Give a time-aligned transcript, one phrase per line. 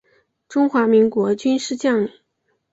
[0.49, 2.11] 中华民国军事将领。